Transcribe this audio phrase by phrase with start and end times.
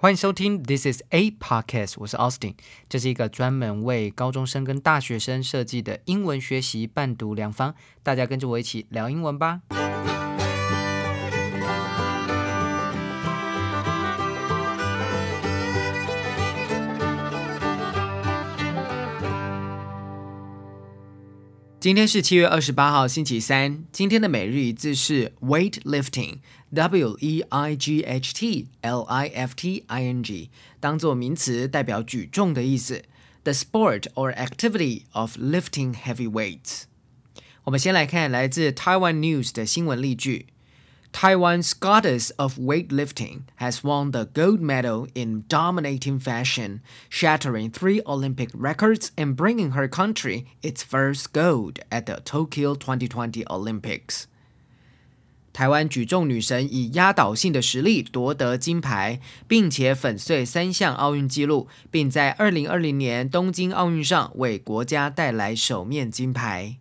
[0.00, 2.54] 欢迎收听 This is a podcast，我是 Austin，
[2.88, 9.62] 这是一个专门为高中生跟大学生设计的英文学习伴读良方，大家跟着我一起聊英文吧。
[21.80, 23.84] 今天是七月二十八号，星期三。
[23.92, 30.50] 今天的每日一字是 weightlifting，W E I G H T L I F T I N G，
[30.80, 33.04] 当做名词代表举重的意思。
[33.44, 36.82] The sport or activity of lifting heavy weights。
[37.62, 40.46] 我们先来看来自 Taiwan News 的新闻例句。
[41.11, 49.11] Taiwan's goddess of weightlifting has won the gold medal in dominating fashion, shattering three Olympic records
[49.15, 54.23] and bringing her country its first gold at the Tokyo 2020 Olympics.
[55.53, 66.77] 台湾举重女神以压倒性的实力夺得金牌，并且粉碎三项奥运纪录，并在2020年东京奥运上为国家带来首面金牌。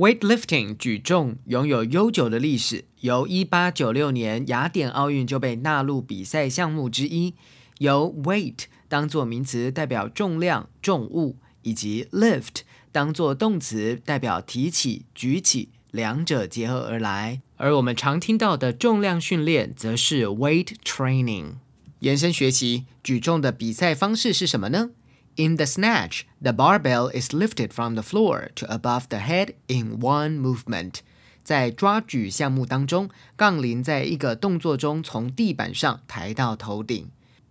[0.00, 7.34] Weightlifting 举重拥有悠久的历史，由1896年雅典奥运就被纳入比赛项目之一。
[7.80, 17.42] 由 weight 当作名词代表重量、重物，以及 lift 当作动词代表提起、举起，两者结合而来。
[17.56, 21.56] 而我们常听到的重量训练则是 weight training。
[21.98, 24.92] 延伸学习举重的比赛方式是什么呢
[25.35, 29.99] ？In the snatch, the barbell is lifted from the floor to above the head in
[29.99, 31.01] one movement.
[31.43, 37.09] 在抓举项目当中，杠铃在一个动作中从地板上抬到头顶。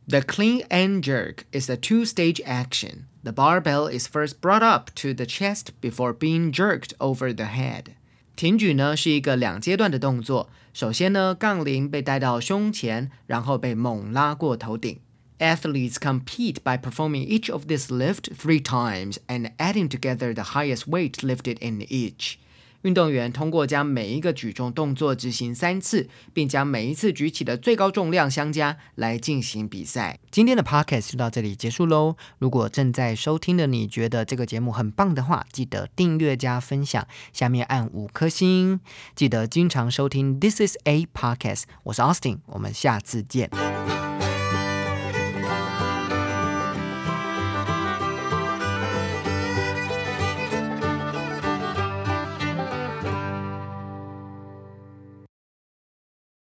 [0.09, 3.05] The clean and jerk is a two-stage action.
[3.23, 7.95] The barbell is first brought up to the chest before being jerked over the head.
[8.37, 10.51] 挺举呢是一个两阶段的动作。
[10.73, 14.99] 首先呢，杠铃被带到胸前，然后被猛拉过头顶。
[15.39, 20.87] Athletes compete by performing each of these lifts three times and adding together the highest
[20.87, 22.37] weight lifted in each.
[22.83, 30.19] 运动员通过将每一个举重动作执行三次，并将每一次举起的最高重量相加来进行比赛。
[30.31, 32.17] 今天的 podcast 就到这里结束喽。
[32.39, 38.79] 如果正在收听的你觉得这个节目很棒的话，记得订阅加分享，下面按五颗星。
[39.17, 43.49] 记得经常收听 This is a podcast，我是 Austin，我们下次见。